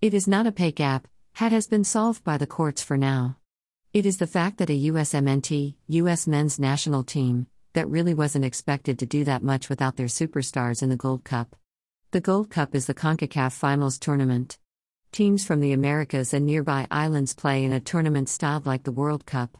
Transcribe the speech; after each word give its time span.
It 0.00 0.14
is 0.14 0.28
not 0.28 0.46
a 0.46 0.52
pay 0.52 0.70
gap, 0.70 1.08
that 1.40 1.50
has 1.50 1.66
been 1.66 1.82
solved 1.82 2.22
by 2.22 2.38
the 2.38 2.46
courts 2.46 2.80
for 2.80 2.96
now. 2.96 3.36
It 3.92 4.06
is 4.06 4.18
the 4.18 4.28
fact 4.28 4.58
that 4.58 4.70
a 4.70 4.90
USMNT, 4.90 5.74
US 5.88 6.28
men's 6.28 6.56
national 6.56 7.02
team, 7.02 7.48
that 7.72 7.90
really 7.90 8.14
wasn't 8.14 8.44
expected 8.44 8.96
to 9.00 9.06
do 9.06 9.24
that 9.24 9.42
much 9.42 9.68
without 9.68 9.96
their 9.96 10.06
superstars 10.06 10.84
in 10.84 10.88
the 10.88 10.96
Gold 10.96 11.24
Cup. 11.24 11.56
The 12.12 12.20
Gold 12.20 12.48
Cup 12.48 12.76
is 12.76 12.86
the 12.86 12.94
CONCACAF 12.94 13.50
Finals 13.50 13.98
tournament. 13.98 14.56
Teams 15.10 15.44
from 15.44 15.58
the 15.58 15.72
Americas 15.72 16.32
and 16.32 16.46
nearby 16.46 16.86
islands 16.92 17.34
play 17.34 17.64
in 17.64 17.72
a 17.72 17.80
tournament 17.80 18.28
styled 18.28 18.66
like 18.66 18.84
the 18.84 18.92
World 18.92 19.26
Cup. 19.26 19.58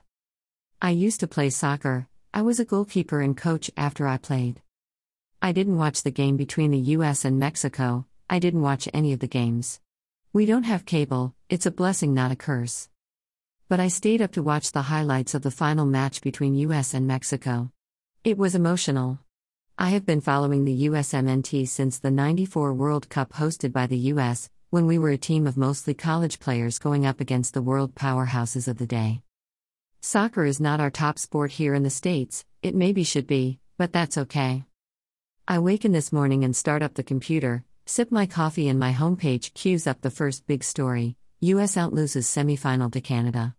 I 0.80 0.90
used 0.90 1.18
to 1.18 1.26
play 1.26 1.50
soccer, 1.50 2.06
I 2.32 2.42
was 2.42 2.60
a 2.60 2.64
goalkeeper 2.64 3.20
and 3.20 3.36
coach 3.36 3.72
after 3.76 4.06
I 4.06 4.18
played. 4.18 4.62
I 5.42 5.50
didn't 5.50 5.78
watch 5.78 6.04
the 6.04 6.12
game 6.12 6.36
between 6.36 6.70
the 6.70 6.94
US 6.94 7.24
and 7.24 7.40
Mexico, 7.40 8.06
I 8.30 8.38
didn't 8.38 8.62
watch 8.62 8.88
any 8.94 9.12
of 9.12 9.18
the 9.18 9.26
games. 9.26 9.80
We 10.38 10.46
don't 10.46 10.70
have 10.70 10.84
cable, 10.86 11.34
it's 11.48 11.66
a 11.66 11.72
blessing, 11.72 12.14
not 12.14 12.30
a 12.30 12.36
curse. 12.36 12.88
But 13.68 13.80
I 13.80 13.88
stayed 13.88 14.22
up 14.22 14.30
to 14.34 14.40
watch 14.40 14.70
the 14.70 14.82
highlights 14.82 15.34
of 15.34 15.42
the 15.42 15.50
final 15.50 15.84
match 15.84 16.20
between 16.20 16.54
US 16.54 16.94
and 16.94 17.08
Mexico. 17.08 17.72
It 18.22 18.38
was 18.38 18.54
emotional. 18.54 19.18
I 19.76 19.88
have 19.88 20.06
been 20.06 20.20
following 20.20 20.64
the 20.64 20.86
USMNT 20.90 21.66
since 21.66 21.98
the 21.98 22.12
94 22.12 22.72
World 22.72 23.08
Cup 23.08 23.32
hosted 23.32 23.72
by 23.72 23.88
the 23.88 24.12
US, 24.12 24.48
when 24.70 24.86
we 24.86 24.96
were 24.96 25.10
a 25.10 25.18
team 25.18 25.44
of 25.44 25.56
mostly 25.56 25.92
college 25.92 26.38
players 26.38 26.78
going 26.78 27.04
up 27.04 27.20
against 27.20 27.52
the 27.52 27.60
world 27.60 27.96
powerhouses 27.96 28.68
of 28.68 28.78
the 28.78 28.86
day. 28.86 29.22
Soccer 30.00 30.44
is 30.44 30.60
not 30.60 30.78
our 30.78 30.92
top 30.92 31.18
sport 31.18 31.50
here 31.50 31.74
in 31.74 31.82
the 31.82 31.90
States, 31.90 32.44
it 32.62 32.76
maybe 32.76 33.02
should 33.02 33.26
be, 33.26 33.58
but 33.76 33.92
that's 33.92 34.16
okay. 34.16 34.62
I 35.48 35.58
waken 35.58 35.90
this 35.90 36.12
morning 36.12 36.44
and 36.44 36.54
start 36.54 36.80
up 36.80 36.94
the 36.94 37.02
computer, 37.02 37.64
sip 37.88 38.12
my 38.12 38.26
coffee, 38.26 38.68
and 38.68 38.78
my 38.78 38.92
homepage 38.92 39.54
cues 39.54 39.86
up 39.86 40.02
the 40.02 40.10
first 40.10 40.46
big 40.46 40.62
story 40.62 41.16
US 41.40 41.76
out 41.76 41.92
loses 41.92 42.26
semifinal 42.26 42.92
to 42.92 43.00
Canada. 43.00 43.54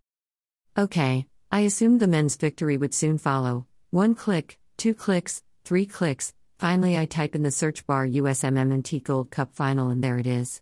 Okay, 0.78 1.26
I 1.52 1.62
assumed 1.62 2.00
the 2.00 2.08
men's 2.08 2.36
victory 2.36 2.78
would 2.78 2.94
soon 2.94 3.18
follow. 3.18 3.66
One 3.90 4.14
click, 4.14 4.59
two 4.78 4.94
clicks, 4.94 5.42
three 5.64 5.86
clicks, 5.86 6.34
finally 6.59 6.98
I 6.98 7.06
type 7.06 7.36
in 7.36 7.44
the 7.44 7.52
search 7.52 7.88
bar 7.88 8.06
USMNT 8.06 9.02
Gold 9.02 9.31
Cup 9.31 9.56
final 9.56 9.90
and 9.90 10.03
there 10.03 10.20
it 10.20 10.28
is. 10.28 10.62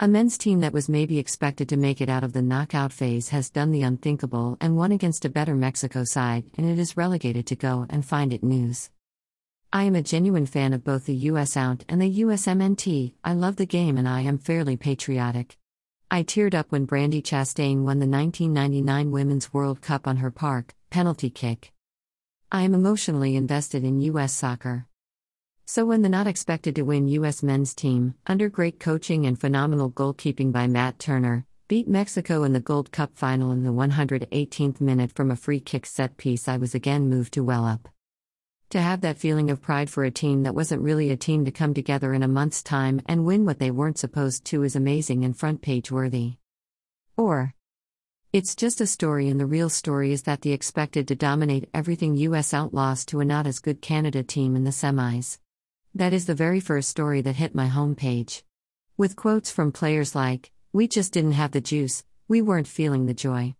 A 0.00 0.08
men's 0.08 0.38
team 0.38 0.60
that 0.60 0.72
was 0.72 0.88
maybe 0.88 1.18
expected 1.18 1.68
to 1.68 1.76
make 1.76 2.00
it 2.00 2.08
out 2.08 2.24
of 2.24 2.32
the 2.32 2.40
knockout 2.40 2.92
phase 2.92 3.28
has 3.30 3.50
done 3.50 3.70
the 3.70 3.82
unthinkable 3.82 4.56
and 4.60 4.76
won 4.76 4.92
against 4.92 5.24
a 5.24 5.28
better 5.28 5.56
Mexico 5.56 6.04
side, 6.04 6.44
and 6.56 6.66
it 6.66 6.78
is 6.78 6.96
relegated 6.96 7.46
to 7.48 7.56
go 7.56 7.84
and 7.90 8.06
find 8.06 8.32
it 8.32 8.42
news. 8.42 8.90
I 9.70 9.82
am 9.82 9.94
a 9.96 10.02
genuine 10.02 10.46
fan 10.46 10.72
of 10.72 10.82
both 10.82 11.04
the 11.04 11.14
US 11.14 11.54
Out 11.54 11.84
and 11.90 12.00
the 12.00 12.20
USMNT. 12.20 13.12
I 13.22 13.34
love 13.34 13.56
the 13.56 13.66
game 13.66 13.98
and 13.98 14.08
I 14.08 14.22
am 14.22 14.38
fairly 14.38 14.78
patriotic. 14.78 15.58
I 16.10 16.22
teared 16.22 16.54
up 16.54 16.72
when 16.72 16.86
Brandi 16.86 17.22
Chastain 17.22 17.82
won 17.82 17.98
the 17.98 18.06
1999 18.06 19.10
Women's 19.10 19.52
World 19.52 19.82
Cup 19.82 20.06
on 20.06 20.16
her 20.16 20.30
park 20.30 20.74
penalty 20.88 21.28
kick. 21.28 21.70
I 22.50 22.62
am 22.62 22.72
emotionally 22.72 23.36
invested 23.36 23.84
in 23.84 24.00
US 24.00 24.32
soccer. 24.32 24.86
So, 25.66 25.84
when 25.84 26.00
the 26.00 26.08
not 26.08 26.26
expected 26.26 26.74
to 26.76 26.82
win 26.82 27.06
U.S. 27.08 27.42
men's 27.42 27.74
team, 27.74 28.14
under 28.26 28.48
great 28.48 28.80
coaching 28.80 29.26
and 29.26 29.38
phenomenal 29.38 29.90
goalkeeping 29.90 30.50
by 30.50 30.66
Matt 30.66 30.98
Turner, 30.98 31.44
beat 31.68 31.86
Mexico 31.86 32.42
in 32.42 32.54
the 32.54 32.60
Gold 32.60 32.90
Cup 32.90 33.10
final 33.18 33.52
in 33.52 33.64
the 33.64 33.70
118th 33.70 34.80
minute 34.80 35.12
from 35.12 35.30
a 35.30 35.36
free 35.36 35.60
kick 35.60 35.84
set 35.84 36.16
piece, 36.16 36.48
I 36.48 36.56
was 36.56 36.74
again 36.74 37.10
moved 37.10 37.34
to 37.34 37.44
well 37.44 37.66
up. 37.66 37.90
To 38.70 38.80
have 38.82 39.00
that 39.00 39.16
feeling 39.16 39.50
of 39.50 39.62
pride 39.62 39.88
for 39.88 40.04
a 40.04 40.10
team 40.10 40.42
that 40.42 40.54
wasn't 40.54 40.82
really 40.82 41.10
a 41.10 41.16
team 41.16 41.46
to 41.46 41.50
come 41.50 41.72
together 41.72 42.12
in 42.12 42.22
a 42.22 42.28
month's 42.28 42.62
time 42.62 43.00
and 43.06 43.24
win 43.24 43.46
what 43.46 43.58
they 43.58 43.70
weren't 43.70 43.96
supposed 43.96 44.44
to 44.46 44.62
is 44.62 44.76
amazing 44.76 45.24
and 45.24 45.34
front 45.34 45.62
page 45.62 45.90
worthy. 45.90 46.34
Or, 47.16 47.54
it's 48.30 48.54
just 48.54 48.82
a 48.82 48.86
story, 48.86 49.30
and 49.30 49.40
the 49.40 49.46
real 49.46 49.70
story 49.70 50.12
is 50.12 50.24
that 50.24 50.42
the 50.42 50.52
expected 50.52 51.08
to 51.08 51.16
dominate 51.16 51.70
everything 51.72 52.18
US 52.18 52.52
outlaws 52.52 53.06
to 53.06 53.20
a 53.20 53.24
not 53.24 53.46
as 53.46 53.58
good 53.58 53.80
Canada 53.80 54.22
team 54.22 54.54
in 54.54 54.64
the 54.64 54.70
semis. 54.70 55.38
That 55.94 56.12
is 56.12 56.26
the 56.26 56.34
very 56.34 56.60
first 56.60 56.90
story 56.90 57.22
that 57.22 57.36
hit 57.36 57.54
my 57.54 57.68
homepage. 57.68 58.42
With 58.98 59.16
quotes 59.16 59.50
from 59.50 59.72
players 59.72 60.14
like, 60.14 60.52
We 60.74 60.88
just 60.88 61.14
didn't 61.14 61.32
have 61.32 61.52
the 61.52 61.62
juice, 61.62 62.04
we 62.28 62.42
weren't 62.42 62.68
feeling 62.68 63.06
the 63.06 63.14
joy. 63.14 63.54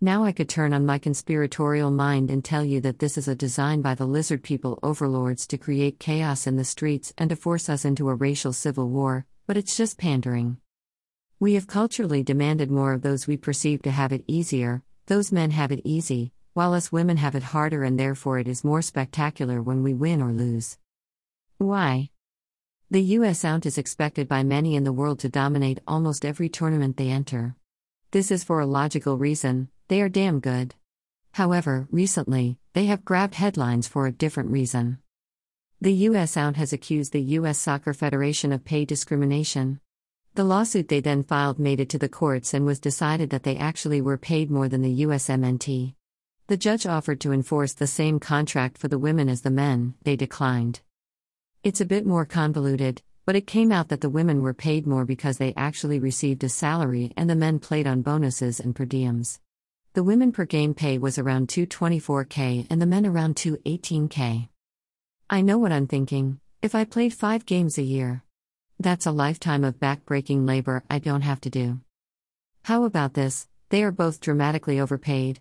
Now 0.00 0.24
I 0.24 0.32
could 0.32 0.48
turn 0.48 0.72
on 0.72 0.84
my 0.84 0.98
conspiratorial 0.98 1.90
mind 1.90 2.30
and 2.30 2.44
tell 2.44 2.64
you 2.64 2.80
that 2.82 2.98
this 2.98 3.16
is 3.16 3.28
a 3.28 3.34
design 3.34 3.80
by 3.80 3.94
the 3.94 4.06
lizard 4.06 4.42
people 4.42 4.78
overlords 4.82 5.46
to 5.46 5.58
create 5.58 6.00
chaos 6.00 6.46
in 6.46 6.56
the 6.56 6.64
streets 6.64 7.14
and 7.16 7.30
to 7.30 7.36
force 7.36 7.68
us 7.68 7.84
into 7.84 8.08
a 8.08 8.14
racial 8.14 8.52
civil 8.52 8.88
war, 8.88 9.24
but 9.46 9.56
it's 9.56 9.76
just 9.76 9.96
pandering. 9.96 10.58
We 11.40 11.54
have 11.54 11.66
culturally 11.66 12.22
demanded 12.22 12.70
more 12.70 12.92
of 12.92 13.02
those 13.02 13.26
we 13.26 13.36
perceive 13.36 13.82
to 13.82 13.90
have 13.90 14.12
it 14.12 14.24
easier, 14.26 14.82
those 15.06 15.32
men 15.32 15.52
have 15.52 15.72
it 15.72 15.82
easy, 15.84 16.32
while 16.54 16.74
us 16.74 16.92
women 16.92 17.16
have 17.16 17.34
it 17.34 17.42
harder, 17.42 17.84
and 17.84 17.98
therefore 17.98 18.38
it 18.38 18.48
is 18.48 18.64
more 18.64 18.82
spectacular 18.82 19.62
when 19.62 19.82
we 19.82 19.94
win 19.94 20.20
or 20.20 20.32
lose. 20.32 20.78
Why? 21.58 22.10
The 22.90 23.02
US 23.02 23.44
Out 23.44 23.66
is 23.66 23.78
expected 23.78 24.28
by 24.28 24.42
many 24.42 24.76
in 24.76 24.84
the 24.84 24.92
world 24.92 25.18
to 25.20 25.28
dominate 25.28 25.80
almost 25.86 26.24
every 26.24 26.48
tournament 26.48 26.96
they 26.96 27.08
enter. 27.08 27.56
This 28.14 28.30
is 28.30 28.44
for 28.44 28.60
a 28.60 28.64
logical 28.80 29.18
reason 29.18 29.70
they 29.88 30.00
are 30.00 30.08
damn 30.08 30.38
good. 30.38 30.76
However, 31.32 31.88
recently, 31.90 32.60
they 32.72 32.86
have 32.86 33.04
grabbed 33.04 33.34
headlines 33.34 33.88
for 33.88 34.06
a 34.06 34.12
different 34.12 34.52
reason. 34.52 34.98
The 35.80 35.94
US 36.08 36.36
Out 36.36 36.54
has 36.54 36.72
accused 36.72 37.12
the 37.12 37.34
US 37.38 37.58
Soccer 37.58 37.92
Federation 37.92 38.52
of 38.52 38.64
pay 38.64 38.84
discrimination. 38.84 39.80
The 40.36 40.44
lawsuit 40.44 40.86
they 40.86 41.00
then 41.00 41.24
filed 41.24 41.58
made 41.58 41.80
it 41.80 41.88
to 41.88 41.98
the 41.98 42.08
courts 42.08 42.54
and 42.54 42.64
was 42.64 42.78
decided 42.78 43.30
that 43.30 43.42
they 43.42 43.56
actually 43.56 44.00
were 44.00 44.16
paid 44.16 44.48
more 44.48 44.68
than 44.68 44.82
the 44.82 45.02
USMNT. 45.02 45.94
The 46.46 46.56
judge 46.56 46.86
offered 46.86 47.20
to 47.22 47.32
enforce 47.32 47.72
the 47.72 47.88
same 47.88 48.20
contract 48.20 48.78
for 48.78 48.86
the 48.86 48.96
women 48.96 49.28
as 49.28 49.40
the 49.40 49.50
men, 49.50 49.94
they 50.04 50.14
declined. 50.14 50.82
It's 51.64 51.80
a 51.80 51.84
bit 51.84 52.06
more 52.06 52.26
convoluted, 52.26 53.02
but 53.26 53.36
it 53.36 53.46
came 53.46 53.72
out 53.72 53.88
that 53.88 54.00
the 54.00 54.10
women 54.10 54.42
were 54.42 54.54
paid 54.54 54.86
more 54.86 55.04
because 55.04 55.38
they 55.38 55.54
actually 55.56 55.98
received 55.98 56.44
a 56.44 56.48
salary 56.48 57.12
and 57.16 57.28
the 57.28 57.34
men 57.34 57.58
played 57.58 57.86
on 57.86 58.02
bonuses 58.02 58.60
and 58.60 58.76
per 58.76 58.84
diems. 58.84 59.38
The 59.94 60.02
women 60.02 60.32
per 60.32 60.44
game 60.44 60.74
pay 60.74 60.98
was 60.98 61.18
around 61.18 61.48
224k 61.48 62.66
and 62.68 62.82
the 62.82 62.86
men 62.86 63.06
around 63.06 63.36
218k. 63.36 64.48
I 65.30 65.40
know 65.40 65.58
what 65.58 65.72
I'm 65.72 65.86
thinking 65.86 66.40
if 66.60 66.74
I 66.74 66.84
played 66.84 67.14
5 67.14 67.46
games 67.46 67.78
a 67.78 67.82
year. 67.82 68.22
That's 68.80 69.06
a 69.06 69.12
lifetime 69.12 69.64
of 69.64 69.78
back-breaking 69.80 70.46
labor 70.46 70.82
I 70.90 70.98
don't 70.98 71.22
have 71.22 71.40
to 71.42 71.50
do. 71.50 71.80
How 72.64 72.84
about 72.84 73.14
this? 73.14 73.46
They 73.68 73.84
are 73.84 73.92
both 73.92 74.20
dramatically 74.20 74.80
overpaid. 74.80 75.40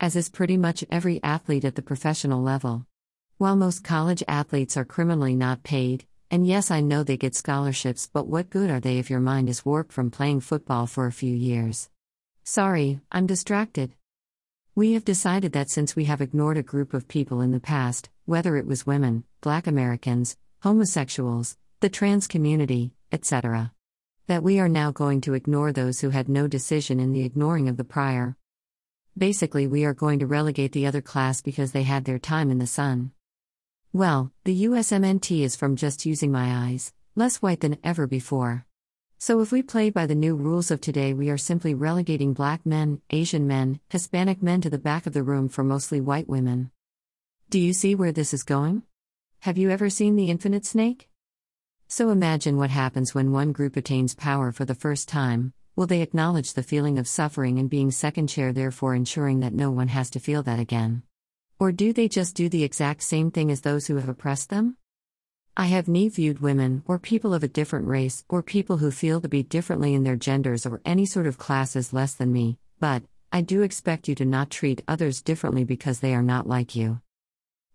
As 0.00 0.14
is 0.14 0.28
pretty 0.28 0.56
much 0.56 0.84
every 0.90 1.20
athlete 1.22 1.64
at 1.64 1.74
the 1.74 1.82
professional 1.82 2.40
level. 2.40 2.86
While 3.36 3.56
most 3.56 3.82
college 3.82 4.22
athletes 4.28 4.76
are 4.76 4.84
criminally 4.84 5.34
not 5.34 5.64
paid, 5.64 6.06
and 6.30 6.46
yes, 6.46 6.70
I 6.70 6.80
know 6.80 7.02
they 7.02 7.16
get 7.16 7.34
scholarships, 7.34 8.08
but 8.12 8.26
what 8.26 8.50
good 8.50 8.70
are 8.70 8.80
they 8.80 8.98
if 8.98 9.08
your 9.08 9.20
mind 9.20 9.48
is 9.48 9.64
warped 9.64 9.92
from 9.92 10.10
playing 10.10 10.40
football 10.40 10.86
for 10.86 11.06
a 11.06 11.12
few 11.12 11.34
years? 11.34 11.88
Sorry, 12.44 13.00
I'm 13.10 13.26
distracted. 13.26 13.94
We 14.74 14.92
have 14.92 15.04
decided 15.04 15.52
that 15.52 15.70
since 15.70 15.96
we 15.96 16.04
have 16.04 16.20
ignored 16.20 16.58
a 16.58 16.62
group 16.62 16.92
of 16.92 17.08
people 17.08 17.40
in 17.40 17.50
the 17.50 17.60
past, 17.60 18.10
whether 18.26 18.56
it 18.56 18.66
was 18.66 18.86
women, 18.86 19.24
black 19.40 19.66
Americans, 19.66 20.36
homosexuals, 20.62 21.56
the 21.80 21.88
trans 21.88 22.26
community, 22.26 22.92
etc., 23.10 23.72
that 24.26 24.42
we 24.42 24.60
are 24.60 24.68
now 24.68 24.90
going 24.90 25.22
to 25.22 25.32
ignore 25.32 25.72
those 25.72 26.00
who 26.00 26.10
had 26.10 26.28
no 26.28 26.46
decision 26.46 27.00
in 27.00 27.12
the 27.12 27.24
ignoring 27.24 27.68
of 27.68 27.78
the 27.78 27.84
prior. 27.84 28.36
Basically, 29.16 29.66
we 29.66 29.84
are 29.84 29.94
going 29.94 30.18
to 30.18 30.26
relegate 30.26 30.72
the 30.72 30.86
other 30.86 31.00
class 31.00 31.40
because 31.40 31.72
they 31.72 31.84
had 31.84 32.04
their 32.04 32.18
time 32.18 32.50
in 32.50 32.58
the 32.58 32.66
sun. 32.66 33.12
Well, 33.92 34.32
the 34.44 34.64
USMNT 34.64 35.40
is 35.40 35.56
from 35.56 35.74
just 35.74 36.04
using 36.04 36.30
my 36.30 36.68
eyes, 36.68 36.92
less 37.16 37.40
white 37.40 37.60
than 37.60 37.78
ever 37.82 38.06
before. 38.06 38.66
So 39.16 39.40
if 39.40 39.50
we 39.50 39.62
play 39.62 39.88
by 39.88 40.04
the 40.04 40.14
new 40.14 40.36
rules 40.36 40.70
of 40.70 40.82
today, 40.82 41.14
we 41.14 41.30
are 41.30 41.38
simply 41.38 41.72
relegating 41.72 42.34
black 42.34 42.66
men, 42.66 43.00
Asian 43.08 43.46
men, 43.46 43.80
Hispanic 43.88 44.42
men 44.42 44.60
to 44.60 44.68
the 44.68 44.78
back 44.78 45.06
of 45.06 45.14
the 45.14 45.22
room 45.22 45.48
for 45.48 45.64
mostly 45.64 46.02
white 46.02 46.28
women. 46.28 46.70
Do 47.48 47.58
you 47.58 47.72
see 47.72 47.94
where 47.94 48.12
this 48.12 48.34
is 48.34 48.42
going? 48.42 48.82
Have 49.40 49.56
you 49.56 49.70
ever 49.70 49.88
seen 49.88 50.16
The 50.16 50.30
Infinite 50.30 50.66
Snake? 50.66 51.08
So 51.88 52.10
imagine 52.10 52.58
what 52.58 52.68
happens 52.68 53.14
when 53.14 53.32
one 53.32 53.52
group 53.52 53.74
attains 53.74 54.14
power 54.14 54.52
for 54.52 54.66
the 54.66 54.74
first 54.74 55.08
time. 55.08 55.54
Will 55.76 55.86
they 55.86 56.02
acknowledge 56.02 56.52
the 56.52 56.62
feeling 56.62 56.98
of 56.98 57.08
suffering 57.08 57.58
and 57.58 57.70
being 57.70 57.90
second 57.90 58.26
chair, 58.26 58.52
therefore 58.52 58.94
ensuring 58.94 59.40
that 59.40 59.54
no 59.54 59.70
one 59.70 59.88
has 59.88 60.10
to 60.10 60.20
feel 60.20 60.42
that 60.42 60.60
again? 60.60 61.04
Or 61.60 61.72
do 61.72 61.92
they 61.92 62.06
just 62.06 62.36
do 62.36 62.48
the 62.48 62.62
exact 62.62 63.02
same 63.02 63.32
thing 63.32 63.50
as 63.50 63.62
those 63.62 63.86
who 63.88 63.96
have 63.96 64.08
oppressed 64.08 64.48
them? 64.48 64.76
I 65.56 65.66
have 65.66 65.88
never 65.88 66.10
viewed 66.10 66.38
women, 66.38 66.84
or 66.86 67.00
people 67.00 67.34
of 67.34 67.42
a 67.42 67.48
different 67.48 67.88
race, 67.88 68.24
or 68.28 68.44
people 68.44 68.76
who 68.76 68.92
feel 68.92 69.20
to 69.20 69.28
be 69.28 69.42
differently 69.42 69.92
in 69.94 70.04
their 70.04 70.14
genders 70.14 70.64
or 70.64 70.80
any 70.84 71.04
sort 71.04 71.26
of 71.26 71.36
class 71.36 71.74
as 71.74 71.92
less 71.92 72.14
than 72.14 72.32
me, 72.32 72.58
but, 72.78 73.02
I 73.32 73.40
do 73.40 73.62
expect 73.62 74.06
you 74.06 74.14
to 74.14 74.24
not 74.24 74.50
treat 74.50 74.84
others 74.86 75.20
differently 75.20 75.64
because 75.64 75.98
they 75.98 76.14
are 76.14 76.22
not 76.22 76.46
like 76.46 76.76
you. 76.76 77.00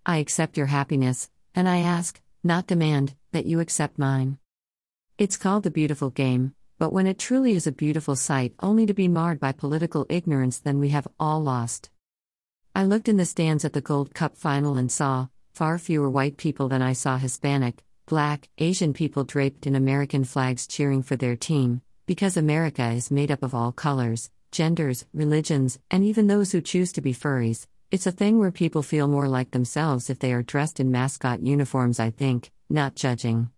I 0.06 0.18
accept 0.18 0.56
your 0.56 0.68
happiness, 0.68 1.30
and 1.54 1.68
I 1.68 1.80
ask, 1.80 2.22
not 2.42 2.68
demand, 2.68 3.16
that 3.34 3.46
you 3.46 3.60
accept 3.60 4.00
mine. 4.00 4.38
It's 5.18 5.36
called 5.38 5.64
the 5.64 5.72
beautiful 5.72 6.10
game, 6.10 6.56
But 6.80 6.92
when 6.92 7.08
it 7.08 7.18
truly 7.18 7.54
is 7.54 7.66
a 7.66 7.72
beautiful 7.72 8.16
sight 8.16 8.54
only 8.60 8.86
to 8.86 8.94
be 8.94 9.08
marred 9.08 9.40
by 9.40 9.54
political 9.54 10.06
ignorance, 10.10 10.60
then 10.60 10.80
we 10.80 10.90
have 10.90 11.08
all 11.20 11.42
lost. 11.42 11.90
I 12.75 12.86
looked 12.86 13.08
in 13.08 13.18
the 13.18 13.25
stands 13.25 13.64
at 13.66 13.74
the 13.74 13.81
Gold 13.81 14.16
Cup 14.16 14.36
final 14.36 14.78
and 14.78 14.92
saw 14.92 15.28
far 15.54 15.78
fewer 15.78 16.10
white 16.10 16.38
people 16.38 16.70
than 16.70 16.81
I 16.81 16.94
saw 16.94 17.18
Hispanic, 17.18 17.84
black, 18.08 18.50
Asian 18.58 18.94
people 18.94 19.24
draped 19.24 19.68
in 19.68 19.75
American 19.75 20.24
flags 20.24 20.66
cheering 20.66 21.04
for 21.04 21.16
their 21.16 21.36
team, 21.36 21.84
because 22.08 22.36
America 22.36 22.90
is 22.90 23.12
made 23.12 23.30
up 23.30 23.44
of 23.44 23.54
all 23.54 23.72
colors, 23.72 24.31
genders, 24.52 25.06
religions, 25.14 25.78
and 25.92 26.04
even 26.04 26.25
those 26.25 26.52
who 26.52 26.62
choose 26.62 26.92
to 26.94 27.02
be 27.02 27.14
furries. 27.14 27.68
It's 27.92 28.08
a 28.08 28.12
thing 28.12 28.40
where 28.40 28.52
people 28.52 28.81
feel 28.81 29.08
more 29.08 29.28
like 29.28 29.52
themselves 29.52 30.10
if 30.10 30.18
they 30.18 30.34
are 30.34 30.42
dressed 30.42 30.80
in 30.80 30.90
mascot 30.90 31.44
uniforms, 31.44 32.00
I 32.00 32.10
think, 32.10 32.50
not 32.72 32.96
judging. 32.96 33.52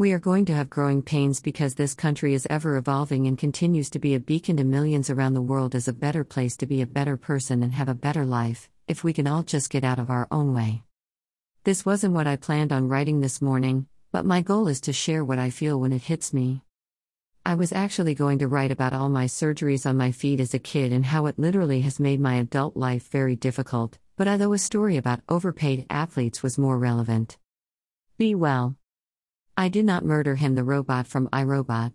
We 0.00 0.12
are 0.12 0.20
going 0.20 0.44
to 0.44 0.54
have 0.54 0.70
growing 0.70 1.02
pains 1.02 1.40
because 1.40 1.74
this 1.74 1.92
country 1.92 2.32
is 2.32 2.46
ever 2.48 2.76
evolving 2.76 3.26
and 3.26 3.36
continues 3.36 3.90
to 3.90 3.98
be 3.98 4.14
a 4.14 4.20
beacon 4.20 4.56
to 4.58 4.62
millions 4.62 5.10
around 5.10 5.34
the 5.34 5.42
world 5.42 5.74
as 5.74 5.88
a 5.88 5.92
better 5.92 6.22
place 6.22 6.56
to 6.58 6.66
be 6.66 6.80
a 6.80 6.86
better 6.86 7.16
person 7.16 7.64
and 7.64 7.72
have 7.72 7.88
a 7.88 7.94
better 7.94 8.24
life, 8.24 8.70
if 8.86 9.02
we 9.02 9.12
can 9.12 9.26
all 9.26 9.42
just 9.42 9.70
get 9.70 9.82
out 9.82 9.98
of 9.98 10.08
our 10.08 10.28
own 10.30 10.54
way. 10.54 10.84
This 11.64 11.84
wasn't 11.84 12.14
what 12.14 12.28
I 12.28 12.36
planned 12.36 12.70
on 12.70 12.86
writing 12.86 13.18
this 13.18 13.42
morning, 13.42 13.88
but 14.12 14.24
my 14.24 14.40
goal 14.40 14.68
is 14.68 14.80
to 14.82 14.92
share 14.92 15.24
what 15.24 15.40
I 15.40 15.50
feel 15.50 15.80
when 15.80 15.92
it 15.92 16.02
hits 16.02 16.32
me. 16.32 16.62
I 17.44 17.56
was 17.56 17.72
actually 17.72 18.14
going 18.14 18.38
to 18.38 18.46
write 18.46 18.70
about 18.70 18.92
all 18.92 19.08
my 19.08 19.24
surgeries 19.24 19.84
on 19.84 19.96
my 19.96 20.12
feet 20.12 20.38
as 20.38 20.54
a 20.54 20.60
kid 20.60 20.92
and 20.92 21.06
how 21.06 21.26
it 21.26 21.40
literally 21.40 21.80
has 21.80 21.98
made 21.98 22.20
my 22.20 22.36
adult 22.36 22.76
life 22.76 23.10
very 23.10 23.34
difficult, 23.34 23.98
but 24.16 24.28
although 24.28 24.52
a 24.52 24.58
story 24.58 24.96
about 24.96 25.22
overpaid 25.28 25.86
athletes 25.90 26.40
was 26.40 26.56
more 26.56 26.78
relevant. 26.78 27.36
Be 28.16 28.36
well. 28.36 28.76
I 29.58 29.68
did 29.68 29.84
not 29.84 30.04
murder 30.04 30.36
him, 30.36 30.54
the 30.54 30.62
robot 30.62 31.08
from 31.08 31.28
I, 31.32 31.42
Robot. 31.42 31.92